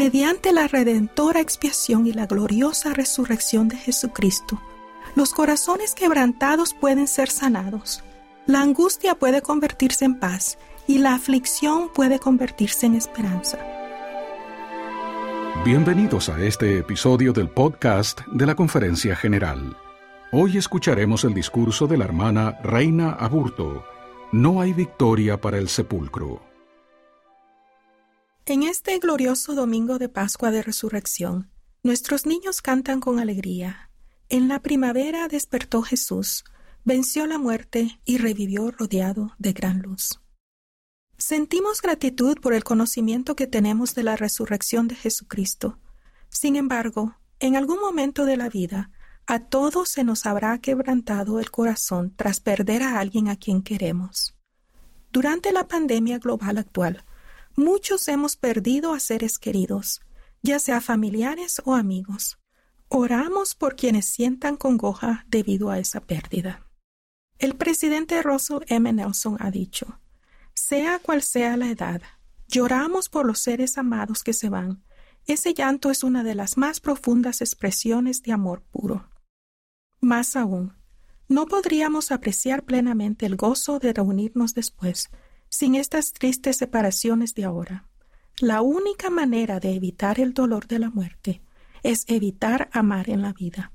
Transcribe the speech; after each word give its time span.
Mediante 0.00 0.54
la 0.54 0.66
redentora 0.66 1.40
expiación 1.40 2.06
y 2.06 2.14
la 2.14 2.24
gloriosa 2.24 2.94
resurrección 2.94 3.68
de 3.68 3.76
Jesucristo, 3.76 4.58
los 5.14 5.34
corazones 5.34 5.94
quebrantados 5.94 6.72
pueden 6.72 7.06
ser 7.06 7.28
sanados, 7.28 8.02
la 8.46 8.62
angustia 8.62 9.14
puede 9.14 9.42
convertirse 9.42 10.06
en 10.06 10.18
paz 10.18 10.56
y 10.86 11.00
la 11.00 11.12
aflicción 11.12 11.90
puede 11.92 12.18
convertirse 12.18 12.86
en 12.86 12.94
esperanza. 12.94 13.58
Bienvenidos 15.66 16.30
a 16.30 16.42
este 16.42 16.78
episodio 16.78 17.34
del 17.34 17.50
podcast 17.50 18.22
de 18.32 18.46
la 18.46 18.54
Conferencia 18.54 19.14
General. 19.14 19.76
Hoy 20.32 20.56
escucharemos 20.56 21.24
el 21.24 21.34
discurso 21.34 21.86
de 21.86 21.98
la 21.98 22.06
hermana 22.06 22.58
Reina 22.62 23.10
Aburto. 23.10 23.84
No 24.32 24.62
hay 24.62 24.72
victoria 24.72 25.38
para 25.38 25.58
el 25.58 25.68
sepulcro. 25.68 26.49
En 28.50 28.64
este 28.64 28.98
glorioso 28.98 29.54
domingo 29.54 30.00
de 30.00 30.08
Pascua 30.08 30.50
de 30.50 30.60
Resurrección, 30.60 31.52
nuestros 31.84 32.26
niños 32.26 32.62
cantan 32.62 32.98
con 32.98 33.20
alegría. 33.20 33.92
En 34.28 34.48
la 34.48 34.60
primavera 34.60 35.28
despertó 35.28 35.82
Jesús, 35.82 36.42
venció 36.84 37.28
la 37.28 37.38
muerte 37.38 38.00
y 38.04 38.18
revivió 38.18 38.72
rodeado 38.72 39.36
de 39.38 39.52
gran 39.52 39.82
luz. 39.82 40.20
Sentimos 41.16 41.80
gratitud 41.80 42.40
por 42.40 42.52
el 42.52 42.64
conocimiento 42.64 43.36
que 43.36 43.46
tenemos 43.46 43.94
de 43.94 44.02
la 44.02 44.16
resurrección 44.16 44.88
de 44.88 44.96
Jesucristo. 44.96 45.78
Sin 46.28 46.56
embargo, 46.56 47.14
en 47.38 47.54
algún 47.54 47.78
momento 47.78 48.24
de 48.24 48.36
la 48.36 48.48
vida, 48.48 48.90
a 49.28 49.38
todos 49.44 49.90
se 49.90 50.02
nos 50.02 50.26
habrá 50.26 50.58
quebrantado 50.58 51.38
el 51.38 51.52
corazón 51.52 52.12
tras 52.16 52.40
perder 52.40 52.82
a 52.82 52.98
alguien 52.98 53.28
a 53.28 53.36
quien 53.36 53.62
queremos. 53.62 54.34
Durante 55.12 55.52
la 55.52 55.68
pandemia 55.68 56.18
global 56.18 56.58
actual, 56.58 57.04
muchos 57.56 58.08
hemos 58.08 58.36
perdido 58.36 58.92
a 58.92 59.00
seres 59.00 59.38
queridos, 59.38 60.00
ya 60.42 60.58
sea 60.58 60.80
familiares 60.80 61.60
o 61.64 61.74
amigos. 61.74 62.38
Oramos 62.88 63.54
por 63.54 63.76
quienes 63.76 64.06
sientan 64.06 64.56
congoja 64.56 65.24
debido 65.28 65.70
a 65.70 65.78
esa 65.78 66.00
pérdida. 66.00 66.66
El 67.38 67.56
presidente 67.56 68.22
Russell 68.22 68.64
M. 68.66 68.92
Nelson 68.92 69.36
ha 69.40 69.50
dicho, 69.50 70.00
sea 70.54 70.98
cual 70.98 71.22
sea 71.22 71.56
la 71.56 71.70
edad, 71.70 72.02
lloramos 72.48 73.08
por 73.08 73.26
los 73.26 73.38
seres 73.38 73.78
amados 73.78 74.22
que 74.22 74.32
se 74.32 74.48
van. 74.48 74.82
Ese 75.26 75.54
llanto 75.54 75.90
es 75.90 76.02
una 76.02 76.24
de 76.24 76.34
las 76.34 76.56
más 76.56 76.80
profundas 76.80 77.40
expresiones 77.40 78.22
de 78.22 78.32
amor 78.32 78.62
puro. 78.70 79.08
Más 80.00 80.34
aún, 80.36 80.74
no 81.28 81.46
podríamos 81.46 82.10
apreciar 82.10 82.64
plenamente 82.64 83.24
el 83.24 83.36
gozo 83.36 83.78
de 83.78 83.92
reunirnos 83.92 84.54
después 84.54 85.10
sin 85.50 85.74
estas 85.74 86.12
tristes 86.12 86.56
separaciones 86.56 87.34
de 87.34 87.44
ahora. 87.44 87.88
La 88.38 88.62
única 88.62 89.10
manera 89.10 89.60
de 89.60 89.74
evitar 89.74 90.20
el 90.20 90.32
dolor 90.32 90.66
de 90.66 90.78
la 90.78 90.90
muerte 90.90 91.42
es 91.82 92.04
evitar 92.08 92.70
amar 92.72 93.10
en 93.10 93.20
la 93.20 93.32
vida. 93.32 93.72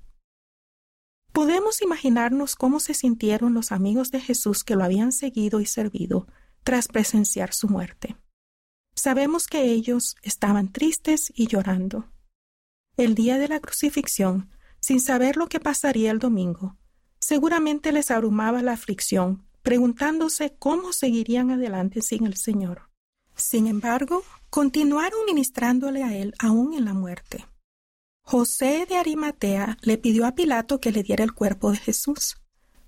Podemos 1.32 1.82
imaginarnos 1.82 2.56
cómo 2.56 2.80
se 2.80 2.94
sintieron 2.94 3.54
los 3.54 3.72
amigos 3.72 4.10
de 4.10 4.22
Jesús 4.22 4.64
que 4.64 4.76
lo 4.76 4.84
habían 4.84 5.12
seguido 5.12 5.60
y 5.60 5.66
servido 5.66 6.28
tras 6.64 6.88
presenciar 6.88 7.54
su 7.54 7.68
muerte. 7.68 8.16
Sabemos 8.96 9.48
que 9.48 9.64
ellos 9.64 10.16
estaban 10.24 10.72
tristes 10.72 11.32
y 11.36 11.48
llorando. 11.48 12.10
El 12.96 13.14
día 13.14 13.38
de 13.38 13.50
la 13.50 13.60
crucifixión, 13.60 14.50
sin 14.80 15.02
saber 15.02 15.36
lo 15.36 15.48
que 15.48 15.60
pasaría 15.60 16.10
el 16.10 16.20
domingo, 16.20 16.78
seguramente 17.20 17.92
les 17.92 18.10
abrumaba 18.10 18.62
la 18.62 18.72
aflicción, 18.72 19.45
preguntándose 19.66 20.56
cómo 20.60 20.94
seguirían 20.94 21.50
adelante 21.50 22.04
sin 22.04 22.28
el 22.28 22.38
Señor. 22.38 22.84
Sin 23.36 23.66
embargo, 23.66 24.22
continuaron 24.52 25.26
ministrándole 25.26 26.04
a 26.04 26.16
Él 26.16 26.36
aún 26.38 26.76
en 26.76 26.86
la 26.86 26.94
muerte. 26.94 27.48
José 28.22 28.86
de 28.88 28.96
Arimatea 28.96 29.78
le 29.82 29.98
pidió 29.98 30.28
a 30.28 30.36
Pilato 30.36 30.80
que 30.80 30.92
le 30.92 31.02
diera 31.02 31.24
el 31.24 31.34
cuerpo 31.34 31.72
de 31.72 31.78
Jesús. 31.78 32.38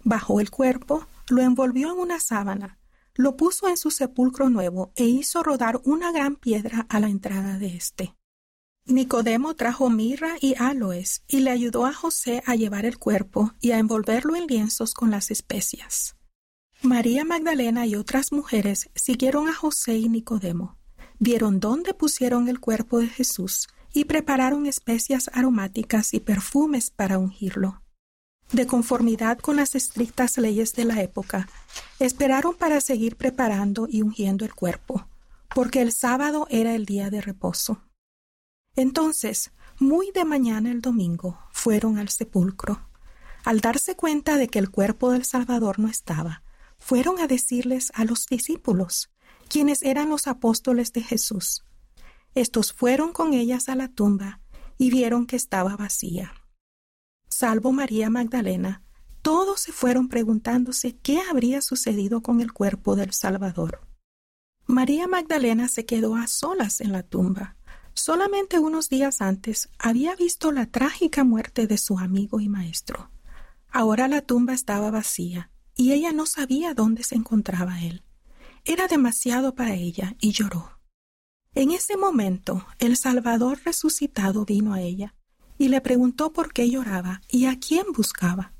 Bajó 0.03 0.39
el 0.39 0.51
cuerpo, 0.51 1.07
lo 1.29 1.41
envolvió 1.41 1.91
en 1.91 1.97
una 1.97 2.19
sábana, 2.19 2.77
lo 3.15 3.35
puso 3.37 3.67
en 3.67 3.77
su 3.77 3.89
sepulcro 3.89 4.51
nuevo 4.51 4.93
e 4.95 5.05
hizo 5.05 5.41
rodar 5.41 5.81
una 5.83 6.11
gran 6.11 6.35
piedra 6.35 6.85
a 6.89 6.99
la 6.99 7.09
entrada 7.09 7.57
de 7.57 7.75
éste. 7.75 8.15
Nicodemo 8.85 9.55
trajo 9.55 9.89
mirra 9.89 10.35
y 10.39 10.53
aloes 10.59 11.23
y 11.27 11.39
le 11.39 11.49
ayudó 11.49 11.87
a 11.87 11.93
José 11.93 12.43
a 12.45 12.55
llevar 12.55 12.85
el 12.85 12.99
cuerpo 12.99 13.53
y 13.59 13.71
a 13.71 13.79
envolverlo 13.79 14.35
en 14.35 14.45
lienzos 14.45 14.93
con 14.93 15.09
las 15.09 15.31
especias. 15.31 16.16
María 16.81 17.25
Magdalena 17.25 17.85
y 17.85 17.95
otras 17.95 18.31
mujeres 18.31 18.89
siguieron 18.95 19.47
a 19.47 19.53
José 19.53 19.97
y 19.97 20.09
Nicodemo, 20.09 20.77
vieron 21.19 21.59
dónde 21.59 21.93
pusieron 21.93 22.47
el 22.47 22.59
cuerpo 22.59 22.99
de 22.99 23.07
Jesús 23.07 23.67
y 23.93 24.05
prepararon 24.05 24.65
especias 24.65 25.29
aromáticas 25.33 26.13
y 26.13 26.19
perfumes 26.19 26.91
para 26.91 27.17
ungirlo 27.17 27.81
de 28.51 28.65
conformidad 28.65 29.39
con 29.39 29.57
las 29.57 29.75
estrictas 29.75 30.37
leyes 30.37 30.73
de 30.73 30.85
la 30.85 31.01
época, 31.01 31.49
esperaron 31.99 32.55
para 32.55 32.81
seguir 32.81 33.17
preparando 33.17 33.87
y 33.89 34.01
ungiendo 34.01 34.45
el 34.45 34.53
cuerpo, 34.53 35.05
porque 35.53 35.81
el 35.81 35.91
sábado 35.91 36.47
era 36.49 36.75
el 36.75 36.85
día 36.85 37.09
de 37.09 37.21
reposo. 37.21 37.81
Entonces, 38.75 39.51
muy 39.79 40.11
de 40.11 40.23
mañana 40.23 40.71
el 40.71 40.81
domingo, 40.81 41.39
fueron 41.51 41.97
al 41.97 42.09
sepulcro. 42.09 42.81
Al 43.43 43.61
darse 43.61 43.95
cuenta 43.95 44.37
de 44.37 44.47
que 44.47 44.59
el 44.59 44.69
cuerpo 44.69 45.11
del 45.11 45.23
Salvador 45.23 45.79
no 45.79 45.87
estaba, 45.87 46.43
fueron 46.87 47.19
a 47.19 47.27
decirles 47.27 47.91
a 47.93 48.05
los 48.05 48.25
discípulos, 48.25 49.11
quienes 49.47 49.83
eran 49.83 50.09
los 50.09 50.27
apóstoles 50.27 50.91
de 50.93 51.03
Jesús. 51.03 51.63
Estos 52.33 52.73
fueron 52.73 53.13
con 53.13 53.33
ellas 53.33 53.69
a 53.69 53.75
la 53.75 53.89
tumba 53.89 54.41
y 54.77 54.89
vieron 54.89 55.27
que 55.27 55.35
estaba 55.35 55.75
vacía 55.75 56.33
salvo 57.37 57.71
María 57.71 58.09
Magdalena, 58.09 58.81
todos 59.21 59.59
se 59.59 59.71
fueron 59.71 60.09
preguntándose 60.09 60.97
qué 60.97 61.21
habría 61.29 61.61
sucedido 61.61 62.23
con 62.23 62.41
el 62.41 62.51
cuerpo 62.51 62.95
del 62.95 63.13
Salvador. 63.13 63.81
María 64.65 65.07
Magdalena 65.07 65.67
se 65.67 65.85
quedó 65.85 66.15
a 66.15 66.25
solas 66.25 66.81
en 66.81 66.91
la 66.91 67.03
tumba. 67.03 67.55
Solamente 67.93 68.57
unos 68.57 68.89
días 68.89 69.21
antes 69.21 69.69
había 69.77 70.15
visto 70.15 70.51
la 70.51 70.65
trágica 70.65 71.23
muerte 71.23 71.67
de 71.67 71.77
su 71.77 71.99
amigo 71.99 72.39
y 72.39 72.49
maestro. 72.49 73.11
Ahora 73.69 74.07
la 74.07 74.21
tumba 74.21 74.53
estaba 74.53 74.89
vacía 74.89 75.51
y 75.77 75.93
ella 75.93 76.11
no 76.11 76.25
sabía 76.25 76.73
dónde 76.73 77.03
se 77.03 77.15
encontraba 77.15 77.81
él. 77.81 78.03
Era 78.65 78.87
demasiado 78.87 79.55
para 79.55 79.75
ella 79.75 80.15
y 80.19 80.31
lloró. 80.31 80.79
En 81.53 81.71
ese 81.71 81.95
momento 81.95 82.65
el 82.79 82.97
Salvador 82.97 83.59
resucitado 83.63 84.43
vino 84.43 84.73
a 84.73 84.81
ella 84.81 85.15
y 85.57 85.69
le 85.69 85.79
preguntó 85.81 86.33
por 86.33 86.51
qué 86.51 86.69
lloraba 86.69 87.21
y 87.29 87.45
a 87.45 87.57
quién 87.59 87.85
buscaba. 87.95 88.53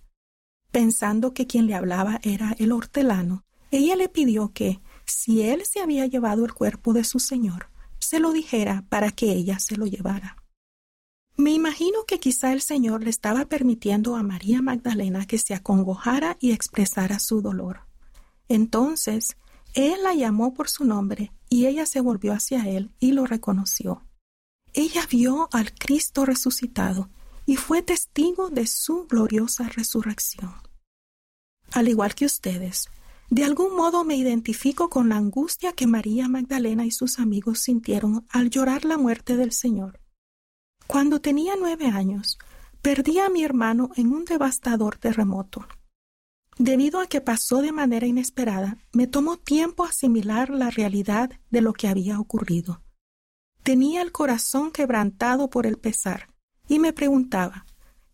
Pensando 0.71 1.33
que 1.33 1.47
quien 1.47 1.67
le 1.67 1.75
hablaba 1.75 2.19
era 2.23 2.55
el 2.59 2.71
hortelano, 2.71 3.45
ella 3.71 3.95
le 3.95 4.09
pidió 4.09 4.53
que, 4.53 4.79
si 5.05 5.41
él 5.41 5.63
se 5.65 5.81
había 5.81 6.05
llevado 6.05 6.45
el 6.45 6.53
cuerpo 6.53 6.93
de 6.93 7.03
su 7.03 7.19
señor, 7.19 7.69
se 7.99 8.19
lo 8.19 8.31
dijera 8.31 8.85
para 8.89 9.11
que 9.11 9.31
ella 9.31 9.59
se 9.59 9.75
lo 9.75 9.85
llevara. 9.85 10.37
Me 11.37 11.51
imagino 11.51 12.03
que 12.07 12.19
quizá 12.19 12.51
el 12.51 12.61
Señor 12.61 13.03
le 13.03 13.09
estaba 13.09 13.45
permitiendo 13.45 14.15
a 14.15 14.23
María 14.23 14.61
Magdalena 14.61 15.25
que 15.25 15.37
se 15.37 15.53
acongojara 15.53 16.37
y 16.39 16.51
expresara 16.51 17.19
su 17.19 17.41
dolor. 17.41 17.81
Entonces, 18.49 19.37
él 19.73 20.01
la 20.03 20.13
llamó 20.15 20.53
por 20.53 20.67
su 20.69 20.83
nombre 20.83 21.31
y 21.49 21.67
ella 21.67 21.85
se 21.85 22.01
volvió 22.01 22.33
hacia 22.33 22.67
él 22.67 22.91
y 22.99 23.11
lo 23.11 23.25
reconoció 23.25 24.01
ella 24.77 25.07
vio 25.09 25.49
al 25.51 25.73
Cristo 25.73 26.23
resucitado 26.23 27.09
y 27.47 27.55
fue 27.55 27.81
testigo 27.81 28.49
de 28.49 28.67
su 28.67 29.07
gloriosa 29.07 29.69
resurrección. 29.69 30.53
Al 31.71 31.87
igual 31.87 32.13
que 32.13 32.25
ustedes, 32.25 32.87
de 33.31 33.43
algún 33.43 33.75
modo 33.75 34.03
me 34.03 34.15
identifico 34.15 34.89
con 34.89 35.09
la 35.09 35.17
angustia 35.17 35.73
que 35.73 35.87
María 35.87 36.27
Magdalena 36.27 36.85
y 36.85 36.91
sus 36.91 37.17
amigos 37.17 37.59
sintieron 37.59 38.27
al 38.29 38.51
llorar 38.51 38.85
la 38.85 38.99
muerte 38.99 39.35
del 39.35 39.51
Señor. 39.51 39.99
Cuando 40.87 41.19
tenía 41.19 41.55
nueve 41.59 41.87
años, 41.87 42.39
perdí 42.81 43.19
a 43.19 43.29
mi 43.29 43.43
hermano 43.43 43.89
en 43.95 44.13
un 44.13 44.23
devastador 44.23 44.97
terremoto. 44.97 45.67
Debido 46.57 47.01
a 47.01 47.07
que 47.07 47.19
pasó 47.19 47.61
de 47.61 47.73
manera 47.73 48.07
inesperada, 48.07 48.77
me 48.93 49.05
tomó 49.05 49.37
tiempo 49.37 49.83
asimilar 49.83 50.49
la 50.49 50.69
realidad 50.69 51.29
de 51.51 51.61
lo 51.61 51.73
que 51.73 51.89
había 51.89 52.19
ocurrido. 52.19 52.81
Tenía 53.63 54.01
el 54.01 54.13
corazón 54.13 54.71
quebrantado 54.71 55.49
por 55.49 55.67
el 55.67 55.77
pesar 55.77 56.29
y 56.69 56.79
me 56.79 56.93
preguntaba, 56.93 57.65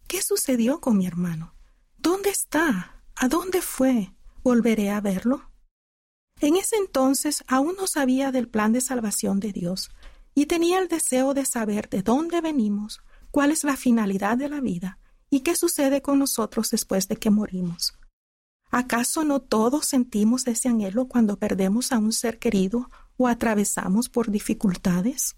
¿qué 0.08 0.24
sucedió 0.24 0.82
con 0.82 0.98
mi 0.98 1.06
hermano? 1.06 1.54
¿Dónde 1.98 2.32
está? 2.32 3.04
¿A 3.16 3.28
dónde 3.28 3.62
fue? 3.62 4.14
¿Volveré 4.44 4.90
a 4.90 5.00
verlo? 5.00 5.52
En 6.42 6.56
ese 6.56 6.76
entonces 6.76 7.44
aún 7.48 7.76
no 7.78 7.86
sabía 7.86 8.32
del 8.32 8.50
plan 8.50 8.74
de 8.74 8.82
salvación 8.82 9.40
de 9.40 9.54
Dios 9.54 9.92
y 10.36 10.46
tenía 10.48 10.80
el 10.80 10.88
deseo 10.88 11.34
de 11.34 11.46
saber 11.46 11.90
de 11.90 12.02
dónde 12.02 12.42
venimos, 12.42 13.02
cuál 13.32 13.52
es 13.52 13.64
la 13.64 13.78
finalidad 13.78 14.38
de 14.38 14.50
la 14.50 14.62
vida 14.62 15.00
y 15.30 15.42
qué 15.42 15.56
sucede 15.56 16.02
con 16.02 16.20
nosotros 16.20 16.70
después 16.70 17.08
de 17.08 17.18
que 17.18 17.30
morimos. 17.30 17.94
¿Acaso 18.70 19.24
no 19.24 19.40
todos 19.40 19.86
sentimos 19.86 20.48
ese 20.48 20.70
anhelo 20.70 21.08
cuando 21.08 21.38
perdemos 21.38 21.92
a 21.92 22.00
un 22.00 22.12
ser 22.12 22.40
querido 22.40 22.90
o 23.18 23.28
atravesamos 23.28 24.10
por 24.10 24.32
dificultades? 24.32 25.36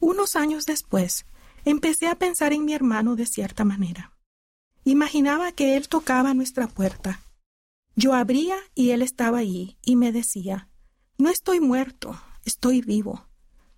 Unos 0.00 0.36
años 0.36 0.66
después, 0.66 1.24
empecé 1.64 2.08
a 2.08 2.18
pensar 2.18 2.52
en 2.52 2.64
mi 2.64 2.74
hermano 2.74 3.16
de 3.16 3.26
cierta 3.26 3.64
manera. 3.64 4.12
Imaginaba 4.84 5.52
que 5.52 5.76
él 5.76 5.88
tocaba 5.88 6.34
nuestra 6.34 6.66
puerta. 6.68 7.20
Yo 7.96 8.12
abría 8.12 8.56
y 8.74 8.90
él 8.90 9.00
estaba 9.00 9.38
allí 9.38 9.78
y 9.82 9.96
me 9.96 10.12
decía, 10.12 10.68
No 11.16 11.30
estoy 11.30 11.60
muerto, 11.60 12.20
estoy 12.44 12.82
vivo. 12.82 13.28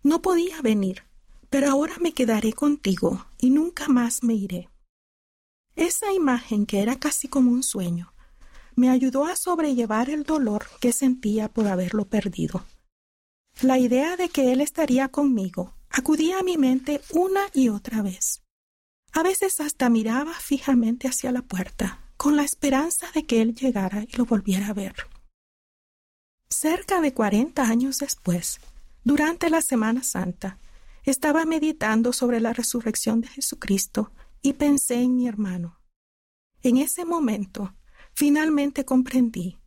No 0.06 0.23
podía 0.23 0.62
venir, 0.62 1.03
pero 1.50 1.69
ahora 1.69 1.97
me 2.00 2.12
quedaré 2.12 2.53
contigo 2.53 3.26
y 3.38 3.50
nunca 3.50 3.88
más 3.88 4.23
me 4.23 4.35
iré. 4.35 4.69
Esa 5.75 6.12
imagen, 6.12 6.64
que 6.64 6.81
era 6.81 6.97
casi 6.97 7.26
como 7.26 7.50
un 7.50 7.64
sueño, 7.64 8.12
me 8.76 8.88
ayudó 8.88 9.25
a 9.25 9.35
sobrellevar 9.35 10.08
el 10.08 10.23
dolor 10.23 10.64
que 10.81 10.93
sentía 10.93 11.49
por 11.49 11.67
haberlo 11.67 12.05
perdido. 12.05 12.64
La 13.61 13.81
idea 13.81 14.17
de 14.17 14.29
que 14.29 14.53
él 14.53 14.61
estaría 14.61 15.08
conmigo 15.08 15.75
acudía 15.91 16.38
a 16.38 16.44
mi 16.44 16.56
mente 16.56 17.00
una 17.12 17.41
y 17.53 17.69
otra 17.69 18.00
vez. 18.00 18.43
A 19.12 19.25
veces 19.25 19.58
hasta 19.58 19.91
miraba 19.91 20.35
fijamente 20.35 21.08
hacia 21.08 21.32
la 21.32 21.43
puerta, 21.43 21.99
con 22.17 22.37
la 22.37 22.44
esperanza 22.44 23.11
de 23.12 23.26
que 23.26 23.43
él 23.43 23.56
llegara 23.56 24.05
y 24.05 24.17
lo 24.17 24.25
volviera 24.25 24.69
a 24.69 24.73
ver. 24.73 24.94
Cerca 26.49 27.00
de 27.00 27.12
cuarenta 27.12 27.64
años 27.64 27.99
después, 27.99 28.61
durante 29.06 29.50
la 29.50 29.62
Semana 29.62 30.03
Santa, 30.03 30.58
estaba 31.05 31.44
meditando 31.44 32.12
sobre 32.12 32.41
la 32.41 32.53
resurrección 32.53 33.20
de 33.20 33.29
Jesucristo 33.29 34.11
y 34.43 34.55
pensé 34.55 35.00
en 35.00 35.14
mi 35.14 35.29
hermano. 35.29 35.79
En 36.61 36.76
ese 36.76 37.05
momento, 37.05 37.76
finalmente 38.14 38.85
comprendí. 38.85 39.58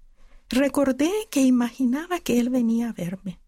Recordé 0.50 1.10
que 1.32 1.42
imaginaba 1.42 2.20
que 2.20 2.38
él 2.38 2.50
venía 2.50 2.90
a 2.90 2.92
verme. 2.92 3.40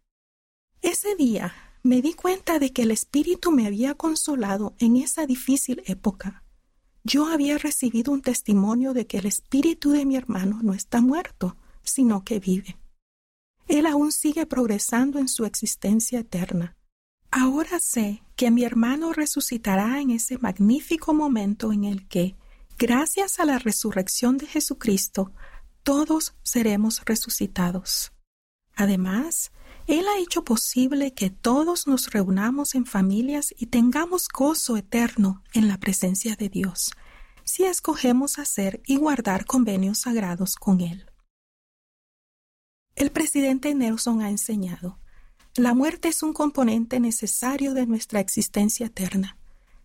Ese 0.81 1.13
día 1.17 1.53
me 1.83 2.01
di 2.01 2.13
cuenta 2.13 2.57
de 2.57 2.71
que 2.71 2.83
el 2.83 2.91
Espíritu 2.91 3.51
me 3.51 3.67
había 3.67 3.93
consolado 3.95 4.73
en 4.79 4.95
esa 4.95 5.25
difícil 5.25 5.83
época. 5.85 6.45
Yo 7.03 7.25
había 7.25 7.57
recibido 7.57 8.13
un 8.13 8.21
testimonio 8.21 8.93
de 8.93 9.07
que 9.07 9.17
el 9.17 9.25
espíritu 9.25 9.89
de 9.89 10.05
mi 10.05 10.15
hermano 10.15 10.61
no 10.63 10.73
está 10.73 11.01
muerto, 11.01 11.57
sino 11.83 12.23
que 12.23 12.39
vive. 12.39 12.77
Él 13.71 13.85
aún 13.85 14.11
sigue 14.11 14.45
progresando 14.45 15.17
en 15.17 15.29
su 15.29 15.45
existencia 15.45 16.19
eterna. 16.19 16.75
Ahora 17.31 17.79
sé 17.79 18.21
que 18.35 18.51
mi 18.51 18.65
hermano 18.65 19.13
resucitará 19.13 20.01
en 20.01 20.09
ese 20.09 20.37
magnífico 20.37 21.13
momento 21.13 21.71
en 21.71 21.85
el 21.85 22.05
que, 22.09 22.35
gracias 22.77 23.39
a 23.39 23.45
la 23.45 23.59
resurrección 23.59 24.37
de 24.37 24.47
Jesucristo, 24.47 25.31
todos 25.83 26.35
seremos 26.43 27.01
resucitados. 27.05 28.11
Además, 28.75 29.53
él 29.87 30.05
ha 30.09 30.19
hecho 30.19 30.43
posible 30.43 31.13
que 31.13 31.29
todos 31.29 31.87
nos 31.87 32.11
reunamos 32.11 32.75
en 32.75 32.85
familias 32.85 33.53
y 33.57 33.67
tengamos 33.67 34.27
gozo 34.27 34.75
eterno 34.75 35.43
en 35.53 35.69
la 35.69 35.77
presencia 35.77 36.35
de 36.35 36.49
Dios, 36.49 36.91
si 37.45 37.63
escogemos 37.63 38.37
hacer 38.37 38.81
y 38.85 38.97
guardar 38.97 39.45
convenios 39.45 39.99
sagrados 39.99 40.57
con 40.57 40.81
Él. 40.81 41.10
El 42.95 43.11
presidente 43.11 43.73
Nelson 43.73 44.21
ha 44.21 44.29
enseñado, 44.29 44.99
la 45.55 45.73
muerte 45.73 46.07
es 46.07 46.23
un 46.23 46.33
componente 46.33 46.99
necesario 46.99 47.73
de 47.73 47.85
nuestra 47.85 48.19
existencia 48.19 48.85
eterna. 48.85 49.37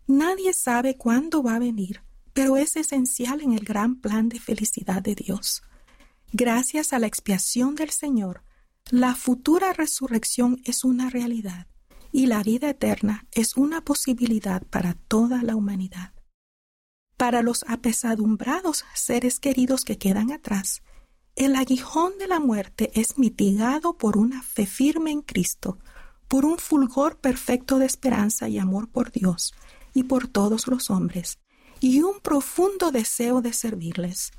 Nadie 0.06 0.52
sabe 0.52 0.96
cuándo 0.96 1.42
va 1.42 1.56
a 1.56 1.60
venir, 1.60 2.02
pero 2.32 2.56
es 2.56 2.76
esencial 2.76 3.40
en 3.40 3.52
el 3.52 3.64
gran 3.64 3.96
plan 3.96 4.28
de 4.28 4.38
felicidad 4.38 5.02
de 5.02 5.14
Dios. 5.14 5.62
Gracias 6.32 6.92
a 6.92 6.98
la 6.98 7.06
expiación 7.06 7.74
del 7.74 7.90
Señor, 7.90 8.42
la 8.90 9.16
futura 9.16 9.72
resurrección 9.72 10.60
es 10.64 10.84
una 10.84 11.10
realidad 11.10 11.66
y 12.12 12.26
la 12.26 12.42
vida 12.42 12.70
eterna 12.70 13.26
es 13.32 13.56
una 13.56 13.80
posibilidad 13.80 14.62
para 14.62 14.94
toda 14.94 15.42
la 15.42 15.56
humanidad. 15.56 16.12
Para 17.16 17.42
los 17.42 17.64
apesadumbrados 17.66 18.84
seres 18.94 19.40
queridos 19.40 19.84
que 19.84 19.98
quedan 19.98 20.30
atrás, 20.30 20.82
el 21.36 21.54
aguijón 21.54 22.18
de 22.18 22.26
la 22.26 22.40
muerte 22.40 22.90
es 22.94 23.18
mitigado 23.18 23.96
por 23.96 24.16
una 24.16 24.42
fe 24.42 24.66
firme 24.66 25.10
en 25.10 25.22
Cristo, 25.22 25.78
por 26.28 26.44
un 26.44 26.58
fulgor 26.58 27.18
perfecto 27.18 27.78
de 27.78 27.86
esperanza 27.86 28.48
y 28.48 28.58
amor 28.58 28.88
por 28.88 29.12
Dios 29.12 29.54
y 29.94 30.04
por 30.04 30.26
todos 30.26 30.66
los 30.66 30.90
hombres, 30.90 31.38
y 31.80 32.02
un 32.02 32.20
profundo 32.20 32.90
deseo 32.90 33.42
de 33.42 33.52
servirles. 33.52 34.32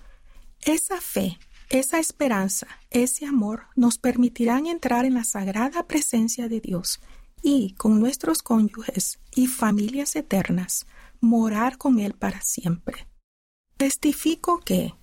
Esa 0.65 0.99
fe 0.99 1.39
esa 1.69 1.99
esperanza, 1.99 2.67
ese 2.91 3.25
amor 3.25 3.63
nos 3.75 3.97
permitirán 3.97 4.67
entrar 4.67 5.03
en 5.03 5.15
la 5.15 5.25
sagrada 5.25 5.85
presencia 5.85 6.47
de 6.47 6.61
Dios 6.61 7.01
y, 7.41 7.73
con 7.73 7.99
nuestros 7.99 8.41
cónyuges 8.41 9.19
y 9.35 9.47
familias 9.47 10.15
eternas, 10.15 10.85
morar 11.19 11.77
con 11.77 11.99
Él 11.99 12.13
para 12.13 12.41
siempre. 12.41 13.07
Testifico 13.75 14.59
que, 14.59 14.93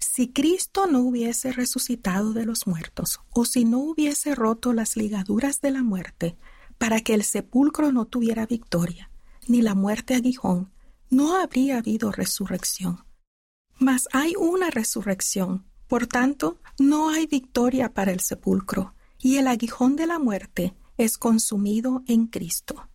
si 0.00 0.32
Cristo 0.32 0.86
no 0.86 1.00
hubiese 1.00 1.52
resucitado 1.52 2.32
de 2.32 2.46
los 2.46 2.66
muertos, 2.66 3.20
o 3.30 3.44
si 3.44 3.64
no 3.64 3.78
hubiese 3.78 4.34
roto 4.34 4.72
las 4.72 4.96
ligaduras 4.96 5.60
de 5.60 5.70
la 5.70 5.82
muerte, 5.82 6.36
para 6.78 7.00
que 7.00 7.14
el 7.14 7.22
sepulcro 7.22 7.92
no 7.92 8.06
tuviera 8.06 8.46
victoria, 8.46 9.10
ni 9.46 9.62
la 9.62 9.74
muerte 9.74 10.14
aguijón, 10.14 10.72
no 11.10 11.36
habría 11.36 11.78
habido 11.78 12.10
resurrección. 12.10 13.04
Mas 13.78 14.08
hay 14.12 14.34
una 14.36 14.70
resurrección 14.70 15.70
por 15.90 16.06
tanto, 16.06 16.56
no 16.78 17.10
hay 17.10 17.26
victoria 17.26 17.92
para 17.92 18.12
el 18.12 18.20
sepulcro, 18.20 18.94
y 19.18 19.38
el 19.38 19.48
aguijón 19.48 19.96
de 19.96 20.06
la 20.06 20.20
muerte 20.20 20.72
es 20.96 21.18
consumido 21.18 22.04
en 22.06 22.28
Cristo. 22.28 22.88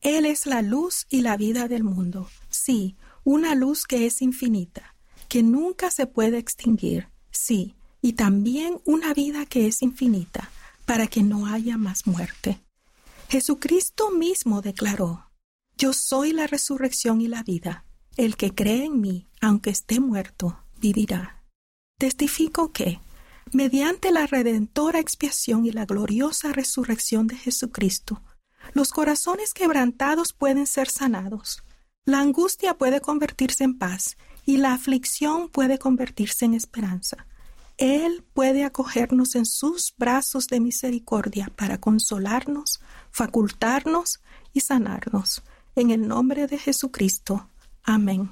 Él 0.00 0.24
es 0.24 0.46
la 0.46 0.62
luz 0.62 1.04
y 1.10 1.22
la 1.22 1.36
vida 1.36 1.66
del 1.66 1.82
mundo, 1.82 2.28
sí, 2.48 2.96
una 3.24 3.56
luz 3.56 3.88
que 3.88 4.06
es 4.06 4.22
infinita, 4.22 4.94
que 5.28 5.42
nunca 5.42 5.90
se 5.90 6.06
puede 6.06 6.38
extinguir, 6.38 7.08
sí, 7.30 7.76
y 8.00 8.14
también 8.14 8.80
una 8.84 9.12
vida 9.14 9.46
que 9.46 9.66
es 9.66 9.82
infinita, 9.82 10.50
para 10.86 11.06
que 11.06 11.22
no 11.22 11.46
haya 11.46 11.76
más 11.76 12.06
muerte. 12.06 12.60
Jesucristo 13.28 14.10
mismo 14.10 14.62
declaró, 14.62 15.30
Yo 15.76 15.92
soy 15.92 16.32
la 16.32 16.46
resurrección 16.46 17.20
y 17.20 17.28
la 17.28 17.42
vida. 17.42 17.84
El 18.16 18.36
que 18.36 18.54
cree 18.54 18.86
en 18.86 19.00
mí, 19.00 19.28
aunque 19.40 19.70
esté 19.70 20.00
muerto, 20.00 20.58
vivirá. 20.80 21.44
Testifico 21.98 22.72
que, 22.72 23.00
mediante 23.52 24.10
la 24.10 24.26
redentora 24.26 24.98
expiación 24.98 25.66
y 25.66 25.72
la 25.72 25.84
gloriosa 25.84 26.52
resurrección 26.52 27.26
de 27.26 27.36
Jesucristo, 27.36 28.22
los 28.72 28.92
corazones 28.92 29.54
quebrantados 29.54 30.32
pueden 30.32 30.66
ser 30.66 30.88
sanados, 30.88 31.62
la 32.04 32.20
angustia 32.20 32.78
puede 32.78 33.00
convertirse 33.00 33.64
en 33.64 33.78
paz 33.78 34.16
y 34.48 34.56
la 34.56 34.72
aflicción 34.72 35.50
puede 35.50 35.78
convertirse 35.78 36.46
en 36.46 36.54
esperanza. 36.54 37.26
Él 37.76 38.24
puede 38.32 38.64
acogernos 38.64 39.34
en 39.34 39.44
sus 39.44 39.92
brazos 39.98 40.46
de 40.46 40.58
misericordia 40.58 41.52
para 41.54 41.76
consolarnos, 41.76 42.80
facultarnos 43.10 44.20
y 44.54 44.60
sanarnos. 44.60 45.42
En 45.76 45.90
el 45.90 46.08
nombre 46.08 46.46
de 46.46 46.56
Jesucristo. 46.56 47.46
Amén. 47.84 48.30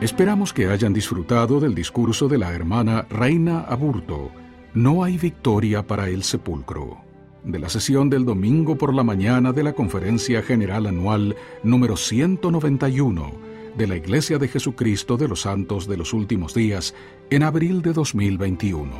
Esperamos 0.00 0.52
que 0.52 0.66
hayan 0.66 0.92
disfrutado 0.92 1.60
del 1.60 1.76
discurso 1.76 2.26
de 2.26 2.38
la 2.38 2.52
hermana 2.52 3.02
Reina 3.08 3.60
Aburto, 3.60 4.32
No 4.74 5.04
hay 5.04 5.16
victoria 5.16 5.86
para 5.86 6.08
el 6.08 6.24
sepulcro, 6.24 7.04
de 7.48 7.58
la 7.58 7.70
sesión 7.70 8.10
del 8.10 8.26
domingo 8.26 8.76
por 8.76 8.94
la 8.94 9.02
mañana 9.02 9.52
de 9.52 9.62
la 9.62 9.72
Conferencia 9.72 10.42
General 10.42 10.86
Anual 10.86 11.34
número 11.62 11.96
191 11.96 13.32
de 13.74 13.86
la 13.86 13.96
Iglesia 13.96 14.38
de 14.38 14.48
Jesucristo 14.48 15.16
de 15.16 15.28
los 15.28 15.42
Santos 15.42 15.88
de 15.88 15.96
los 15.96 16.12
Últimos 16.12 16.52
Días 16.52 16.94
en 17.30 17.42
abril 17.42 17.80
de 17.80 17.94
2021. 17.94 18.92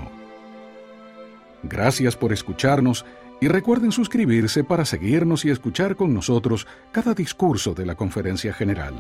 Gracias 1.62 2.16
por 2.16 2.32
escucharnos 2.32 3.04
y 3.40 3.48
recuerden 3.48 3.92
suscribirse 3.92 4.64
para 4.64 4.86
seguirnos 4.86 5.44
y 5.44 5.50
escuchar 5.50 5.94
con 5.94 6.14
nosotros 6.14 6.66
cada 6.90 7.12
discurso 7.12 7.74
de 7.74 7.84
la 7.84 7.96
Conferencia 7.96 8.54
General. 8.54 8.94